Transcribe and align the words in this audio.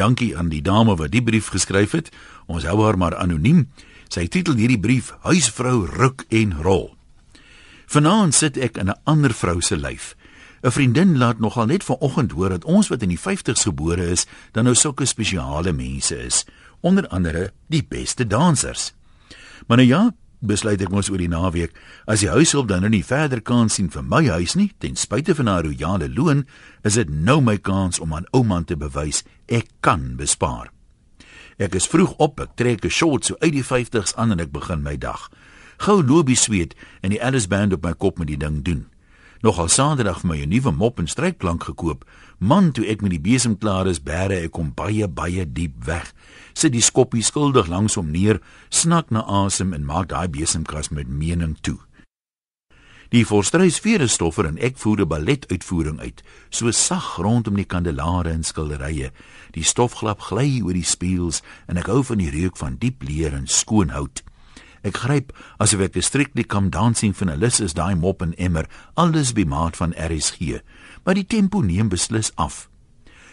Dankie 0.00 0.32
aan 0.36 0.48
die 0.48 0.62
dame 0.64 0.94
wat 0.96 1.12
die 1.12 1.20
brief 1.20 1.50
geskryf 1.52 1.92
het. 1.92 2.08
Ons 2.48 2.64
hou 2.64 2.78
haar 2.80 2.96
maar 2.96 3.18
anoniem. 3.20 3.66
Sy 4.08 4.24
titel 4.32 4.56
hierdie 4.56 4.80
brief: 4.80 5.12
Huisvrou 5.26 5.84
ruk 5.84 6.24
en 6.32 6.54
rol. 6.64 6.86
Vanaand 7.90 8.34
sit 8.34 8.56
ek 8.56 8.78
in 8.80 8.88
'n 8.88 9.00
ander 9.04 9.34
vrou 9.34 9.60
se 9.60 9.76
lyf. 9.76 10.16
'n 10.62 10.70
Vriendin 10.70 11.18
laat 11.18 11.38
nogal 11.38 11.66
net 11.66 11.84
vanoggend 11.84 12.32
hoor 12.32 12.48
dat 12.48 12.64
ons 12.64 12.88
wat 12.88 13.02
in 13.02 13.08
die 13.08 13.20
50's 13.20 13.64
gebore 13.64 14.10
is, 14.10 14.26
dan 14.52 14.64
nou 14.64 14.74
sulke 14.74 15.04
spesiale 15.04 15.72
mense 15.72 16.16
is, 16.16 16.44
onder 16.80 17.08
andere 17.08 17.52
die 17.68 17.84
beste 17.84 18.26
dansers. 18.26 18.92
Maar 19.66 19.76
nou 19.76 19.88
ja, 19.88 20.14
besluit 20.40 20.80
ek 20.80 20.90
mos 20.92 21.10
oor 21.12 21.20
die 21.20 21.30
naweek, 21.30 21.72
as 22.08 22.24
die 22.24 22.32
huishulp 22.32 22.68
dan 22.68 22.82
nou 22.84 22.90
nie 22.90 23.04
verder 23.04 23.40
kan 23.44 23.68
sien 23.68 23.90
vir 23.92 24.02
my 24.02 24.24
huis 24.28 24.56
nie, 24.56 24.70
ten 24.80 24.96
spyte 24.96 25.34
van 25.36 25.46
haar 25.46 25.64
royale 25.68 26.08
loon, 26.08 26.46
is 26.84 26.96
dit 26.96 27.08
nou 27.10 27.40
my 27.44 27.56
kans 27.56 28.00
om 28.00 28.14
aan 28.16 28.28
ouma 28.32 28.62
te 28.64 28.76
bewys 28.76 29.22
ek 29.48 29.68
kan 29.84 30.16
bespaar. 30.16 30.72
Ek 31.60 31.76
is 31.76 31.88
vroeg 31.92 32.16
op, 32.16 32.40
ek 32.40 32.56
trek 32.56 32.84
'n 32.84 32.88
short 32.88 33.24
so 33.24 33.36
uit 33.40 33.52
die 33.52 33.64
50's 33.64 34.16
aan 34.16 34.32
en 34.32 34.40
ek 34.40 34.52
begin 34.52 34.82
my 34.82 34.96
dag. 34.96 35.28
Gou 35.78 36.02
lobie 36.02 36.36
sweet 36.36 36.74
en 37.02 37.10
die 37.10 37.22
Alice 37.22 37.48
band 37.48 37.72
op 37.72 37.84
my 37.84 37.92
kop 37.92 38.18
met 38.18 38.28
die 38.28 38.36
ding 38.36 38.64
doen. 38.64 38.86
Nogal 39.42 39.68
Saterdag 39.68 40.20
vir 40.20 40.28
my 40.28 40.42
'n 40.42 40.48
nuwe 40.48 40.72
mop 40.72 40.98
en 40.98 41.06
strykplank 41.06 41.64
gekoop. 41.64 42.04
Man, 42.38 42.72
toe 42.72 42.86
ek 42.86 43.00
met 43.02 43.10
die 43.10 43.20
besem 43.20 43.58
klaar 43.58 43.86
is, 43.86 44.00
bære 44.00 44.44
ek 44.44 44.52
kom 44.52 44.72
baie 44.74 45.08
baie 45.08 45.44
diep 45.44 45.84
weg 45.84 46.12
sit 46.54 46.74
die 46.74 46.84
skoppie 46.84 47.24
skuldig 47.24 47.68
langs 47.70 47.96
hom 47.98 48.10
neer, 48.12 48.40
snak 48.70 49.10
na 49.10 49.24
asem 49.44 49.72
en 49.76 49.86
maak 49.86 50.10
daai 50.12 50.28
besemkas 50.28 50.90
met 50.90 51.08
mening 51.08 51.56
toe. 51.64 51.78
Die 53.10 53.24
volstruisvere 53.26 54.06
stoffer 54.06 54.46
en 54.46 54.58
ek 54.58 54.78
voer 54.78 55.00
'n 55.02 55.08
balletuitvoering 55.08 55.98
uit, 56.00 56.22
so 56.50 56.70
sag 56.70 57.18
rondom 57.18 57.56
die 57.56 57.64
kandelare 57.64 58.30
en 58.30 58.44
skilderye. 58.44 59.10
Die 59.52 59.64
stofglap 59.64 60.20
gly 60.20 60.60
oor 60.62 60.72
die 60.74 60.86
spieëls 60.86 61.42
en 61.66 61.76
ek 61.76 61.86
hou 61.86 62.04
van 62.04 62.18
die 62.18 62.30
reuk 62.30 62.56
van 62.56 62.76
diep 62.78 63.02
leer 63.02 63.34
en 63.34 63.46
skoon 63.46 63.90
hout. 63.90 64.22
Ek 64.82 64.96
gryp 64.96 65.32
asof 65.58 65.80
ek 65.80 65.96
'n 65.96 66.02
strictly 66.02 66.44
come 66.44 66.68
dancing 66.68 67.16
van 67.16 67.30
Alice 67.30 67.64
is 67.64 67.74
daai 67.74 67.94
mop 67.94 68.22
en 68.22 68.34
emmer, 68.34 68.66
alles 68.94 69.32
by 69.32 69.44
maat 69.44 69.76
van 69.76 69.92
RSG, 69.92 70.62
maar 71.04 71.14
die 71.14 71.26
tempo 71.26 71.60
neem 71.60 71.88
beslis 71.88 72.32
af. 72.36 72.68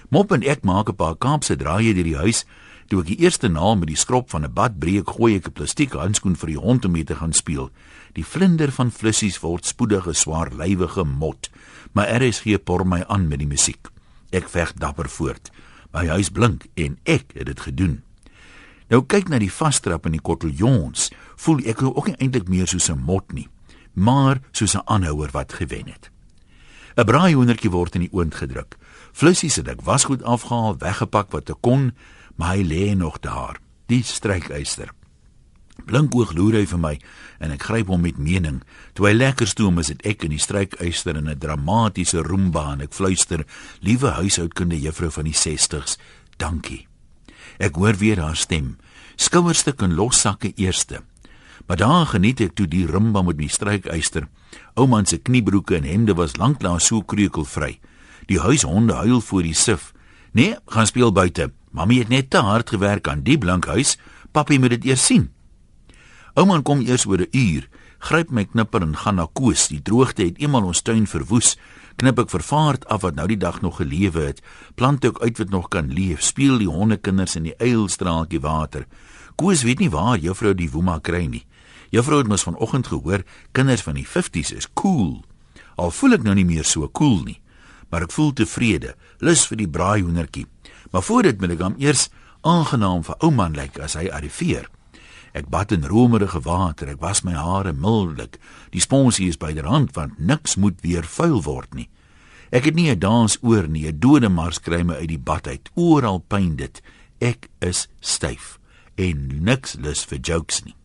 Mop 0.10 0.32
en 0.32 0.44
ek 0.44 0.64
maak 0.64 0.90
'n 0.90 0.96
paar 0.96 1.16
kaapse 1.16 1.56
draaie 1.56 1.94
deur 1.94 2.04
die 2.04 2.18
huis 2.18 2.46
Toe 2.88 3.02
ek 3.04 3.10
die 3.10 3.20
eerste 3.20 3.50
naal 3.52 3.76
met 3.76 3.90
die 3.92 4.00
skrop 4.00 4.30
van 4.32 4.46
'n 4.48 4.54
bad 4.54 4.80
breek, 4.80 5.10
gooi 5.12 5.36
ek 5.36 5.48
'n 5.48 5.58
plastiek 5.60 5.92
handskoen 5.92 6.40
vir 6.40 6.48
die 6.48 6.60
hond 6.60 6.86
om 6.86 6.92
mee 6.92 7.04
te 7.04 7.16
gaan 7.16 7.34
speel. 7.34 7.70
Die 8.14 8.24
vlinder 8.24 8.72
van 8.72 8.92
flissies 8.92 9.40
word 9.40 9.66
spoedig 9.66 10.08
'n 10.08 10.14
swaar 10.14 10.50
lywige 10.56 11.04
mot, 11.04 11.50
maar 11.92 12.08
RSG 12.08 12.64
por 12.64 12.86
my 12.86 13.04
aan 13.08 13.28
met 13.28 13.40
die 13.40 13.48
musiek. 13.48 13.90
Ek 14.32 14.50
veg 14.50 14.74
dapper 14.74 15.10
voort. 15.10 15.52
My 15.92 16.08
huis 16.08 16.30
blink 16.30 16.68
en 16.76 16.98
ek 17.04 17.34
het 17.34 17.46
dit 17.46 17.60
gedoen. 17.60 18.07
Nou 18.88 19.04
kyk 19.04 19.28
na 19.28 19.40
die 19.40 19.52
vasstrap 19.52 20.06
in 20.08 20.16
die 20.16 20.24
koteljons, 20.24 21.10
voel 21.36 21.60
ek 21.68 21.82
nou 21.84 21.92
ook 21.94 22.08
nie 22.08 22.20
eintlik 22.24 22.48
meer 22.48 22.68
soos 22.68 22.90
'n 22.90 23.04
mot 23.04 23.34
nie, 23.34 23.50
maar 23.94 24.40
soos 24.52 24.76
'n 24.76 24.88
aanhouer 24.88 25.32
wat 25.32 25.54
gewen 25.54 25.88
het. 25.88 26.10
'n 26.98 27.06
Braai 27.06 27.34
hoendertjie 27.34 27.72
word 27.72 27.96
in 27.96 28.02
die 28.02 28.14
oond 28.14 28.36
gedruk. 28.36 28.78
Flissies 29.12 29.56
het 29.56 29.68
ek 29.68 29.82
wasgoed 29.82 30.24
afgehaal, 30.24 30.78
weggepak 30.78 31.32
wat 31.32 31.50
ek 31.50 31.62
kon, 31.62 31.92
maar 32.36 32.56
hy 32.56 32.64
lê 32.64 32.96
nog 32.96 33.20
daar, 33.20 33.60
die 33.88 34.04
strykyster. 34.04 34.90
Blink 35.86 36.16
oog 36.16 36.34
loer 36.34 36.54
hy 36.54 36.66
vir 36.66 36.80
my 36.80 37.00
en 37.40 37.52
ek 37.52 37.64
gryp 37.64 37.88
hom 37.88 38.02
met 38.02 38.18
mening. 38.18 38.64
Toe 38.94 39.08
hy 39.08 39.14
lekker 39.14 39.48
stoom 39.48 39.78
is 39.80 39.88
dit 39.88 40.02
ek 40.06 40.24
in 40.24 40.32
die 40.32 40.42
strykyster 40.42 41.16
in 41.16 41.30
'n 41.30 41.38
dramatiese 41.38 42.22
rumba 42.22 42.72
en 42.74 42.82
ek 42.82 42.94
fluister: 42.94 43.46
"Liewe 43.82 44.10
huishoudkunde 44.10 44.80
juffrou 44.80 45.12
van 45.12 45.26
die 45.26 45.34
60s, 45.34 45.98
dankie." 46.38 46.87
Ek 47.58 47.76
hoor 47.76 47.98
weer 47.98 48.20
haar 48.22 48.36
stem. 48.36 48.78
Skouerstuk 49.16 49.82
en 49.82 49.96
lossakke 49.98 50.54
eerste. 50.56 51.02
Maar 51.68 51.78
daar 51.78 52.06
geniet 52.06 52.42
ek 52.42 52.56
toe 52.56 52.68
die 52.70 52.86
rumba 52.88 53.22
met 53.26 53.38
my 53.38 53.48
strykyster. 53.52 54.28
Ouma 54.78 55.04
se 55.06 55.18
kniebroeke 55.18 55.76
en 55.76 55.88
hemde 55.88 56.14
was 56.16 56.38
lanklaas 56.38 56.88
so 56.88 57.02
kreukelvry. 57.02 57.80
Die 58.28 58.40
huishonde 58.40 58.94
huil 58.94 59.22
voor 59.22 59.44
die 59.44 59.56
sif. 59.56 59.94
Nee, 60.32 60.56
gaan 60.66 60.88
speel 60.88 61.12
buite. 61.12 61.52
Mamy 61.72 62.00
het 62.00 62.10
net 62.10 62.30
te 62.30 62.38
hard 62.38 62.70
gewerk 62.70 63.08
aan 63.08 63.24
die 63.24 63.38
blankhuis. 63.38 63.98
Papi 64.32 64.60
moet 64.60 64.78
dit 64.78 64.86
eers 64.86 65.06
sien. 65.06 65.30
Ouma 66.38 66.62
kom 66.62 66.82
eers 66.86 67.06
oor 67.06 67.26
'n 67.26 67.28
uur, 67.32 67.68
gryp 68.00 68.30
my 68.30 68.46
knipper 68.46 68.82
en 68.82 68.96
gaan 68.96 69.18
na 69.20 69.28
Koos. 69.34 69.68
Die 69.72 69.82
droogte 69.82 70.26
het 70.26 70.40
eenmal 70.42 70.68
ons 70.70 70.82
tuin 70.82 71.08
verwoes. 71.08 71.56
Knip 71.98 72.20
ek 72.22 72.30
vervaard 72.30 72.86
af 72.94 73.02
wat 73.02 73.18
nou 73.18 73.28
die 73.28 73.40
dag 73.42 73.62
nog 73.62 73.80
gelewe 73.82 74.30
het. 74.30 74.42
Plant 74.76 75.06
ek 75.06 75.22
uit 75.24 75.38
wat 75.42 75.50
nog 75.50 75.70
kan 75.74 75.90
leef. 75.94 76.22
Speel 76.22 76.60
die 76.62 76.70
hondekinders 76.70 77.36
in 77.40 77.50
die 77.50 77.56
eilstraaltjie 77.58 78.42
water. 78.44 78.86
Koos 79.38 79.64
weet 79.66 79.82
nie 79.82 79.90
waar 79.94 80.18
juffrou 80.18 80.54
die 80.58 80.70
woema 80.74 81.00
kry 81.00 81.26
nie. 81.30 81.46
Juffrou 81.94 82.20
het 82.20 82.28
mos 82.28 82.44
vanoggend 82.44 82.88
gehoor 82.88 83.24
kinders 83.52 83.84
van 83.86 83.96
die 83.96 84.08
50's 84.08 84.52
is 84.52 84.68
cool. 84.74 85.22
Al 85.78 85.94
voel 85.94 86.18
ek 86.18 86.26
nou 86.26 86.34
nie 86.36 86.48
meer 86.48 86.66
so 86.66 86.88
cool 86.90 87.22
nie, 87.24 87.38
maar 87.92 88.08
ek 88.08 88.16
voel 88.16 88.34
tevrede, 88.36 88.96
lus 89.22 89.46
vir 89.48 89.62
die 89.62 89.70
braai 89.70 90.02
hoendertjie. 90.02 90.48
Maar 90.92 91.06
voor 91.06 91.30
dit 91.30 91.40
moet 91.42 91.54
ek 91.56 91.64
hom 91.64 91.78
eers 91.82 92.08
aangenaam 92.48 93.06
vir 93.06 93.22
ouma 93.24 93.48
lyk 93.54 93.80
as 93.84 93.96
hy 94.00 94.08
arriveer. 94.10 94.68
Ek 95.38 95.52
bad 95.54 95.72
in 95.72 95.86
romerige 95.86 96.40
water, 96.42 96.90
ek 96.90 97.02
was 97.04 97.22
my 97.22 97.36
hare 97.38 97.74
mildelik. 97.74 98.40
Die 98.74 98.82
sponsie 98.82 99.28
is 99.30 99.38
byderhand 99.38 99.94
want 99.94 100.18
niks 100.18 100.56
moet 100.58 100.82
weer 100.82 101.06
vuil 101.06 101.44
word 101.46 101.78
nie. 101.78 101.90
Ek 102.50 102.66
het 102.66 102.76
nie 102.76 102.90
'n 102.90 103.00
dans 103.00 103.38
oor 103.44 103.68
nie, 103.68 103.86
'n 103.86 104.00
dode 104.00 104.30
mars 104.30 104.60
kry 104.60 104.82
my 104.82 104.96
uit 104.96 105.10
die 105.10 105.20
bad 105.20 105.48
uit. 105.48 105.70
Oral 105.76 106.24
pyn 106.28 106.56
dit. 106.56 106.82
Ek 107.22 107.50
is 107.62 107.88
styf 108.00 108.58
en 108.98 109.44
niks 109.44 109.76
lus 109.80 110.06
vir 110.06 110.18
jokes 110.18 110.64
nie. 110.66 110.76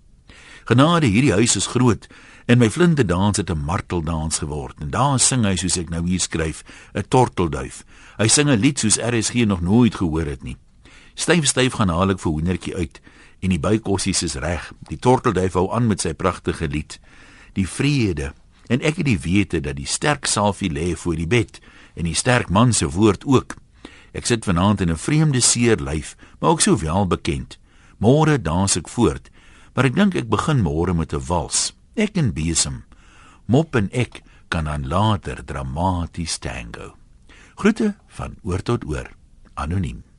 Genade, 0.65 1.07
hierdie 1.07 1.33
huis 1.33 1.57
is 1.57 1.67
groot 1.67 2.07
en 2.47 2.59
my 2.59 2.69
flinte 2.71 3.05
dans 3.05 3.37
het 3.37 3.51
'n 3.51 3.65
marteldans 3.65 4.39
geword. 4.39 4.77
En 4.81 4.91
daar 4.91 5.19
sing 5.19 5.45
hy 5.45 5.57
soos 5.57 5.77
ek 5.79 5.89
nou 5.89 6.07
hier 6.07 6.21
skryf, 6.21 6.63
'n 6.95 7.05
tortelduif. 7.09 7.85
Hy 8.19 8.29
sing 8.29 8.51
'n 8.51 8.61
lied 8.61 8.79
soos 8.79 8.99
RSG 8.99 9.47
nog 9.47 9.61
nooit 9.61 9.95
gehoor 9.95 10.27
het 10.27 10.43
nie. 10.43 10.57
Styf 11.15 11.47
styf 11.47 11.77
gaan 11.79 11.93
haal 11.93 12.15
ek 12.15 12.21
vir 12.23 12.33
hoendertjie 12.33 12.77
uit 12.77 13.01
en 13.43 13.51
die 13.51 13.61
bykossies 13.61 14.23
is 14.23 14.39
reg. 14.41 14.73
Die 14.89 14.99
tortelduif 14.99 15.57
hou 15.59 15.69
aan 15.75 15.89
met 15.91 16.01
sy 16.01 16.15
pragtige 16.15 16.69
lied. 16.69 16.99
Die 17.59 17.69
vrede 17.69 18.33
en 18.73 18.81
ek 18.81 19.03
het 19.03 19.09
die 19.09 19.21
wete 19.21 19.61
dat 19.61 19.77
die 19.77 19.89
sterk 19.89 20.27
salfie 20.31 20.71
lê 20.73 20.93
voor 20.97 21.19
die 21.19 21.29
bed 21.29 21.61
en 21.99 22.07
die 22.09 22.17
sterk 22.17 22.49
man 22.49 22.73
se 22.73 22.89
woord 22.89 23.27
ook. 23.29 23.57
Ek 24.13 24.29
sit 24.29 24.45
vanaand 24.45 24.81
in 24.81 24.91
'n 24.91 24.97
vreemde 24.97 25.41
seer 25.41 25.77
lyf, 25.77 26.17
maar 26.41 26.51
ook 26.51 26.61
so 26.61 26.77
wel 26.77 27.07
bekend. 27.07 27.59
Môre 27.99 28.43
dans 28.43 28.77
ek 28.77 28.89
voort, 28.89 29.31
maar 29.75 29.85
ek 29.85 29.95
dink 29.95 30.15
ek 30.15 30.29
begin 30.29 30.63
môre 30.63 30.95
met 30.95 31.13
'n 31.13 31.27
wals. 31.27 31.73
Ek 31.97 32.17
en 32.17 32.33
besem. 32.33 32.85
Mop 33.47 33.75
en 33.77 33.89
ek 33.93 34.23
kan 34.49 34.65
dan 34.65 34.89
later 34.89 35.45
dramaties 35.45 36.39
tango. 36.39 36.97
Groete 37.55 37.95
van 38.07 38.37
oor 38.43 38.63
tot 38.63 38.85
oor. 38.85 39.11
Anoniem. 39.55 40.12